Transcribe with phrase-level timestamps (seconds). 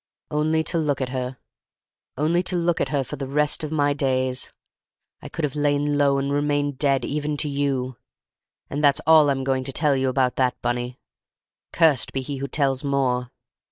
[0.31, 5.29] Only to look at her—only to look at her for the rest of my days—I
[5.29, 7.97] could have lain low and remained dead even to you!
[8.67, 10.97] And that's all I'm going to tell you about that, Bunny;
[11.71, 13.29] cursed be he who tells more!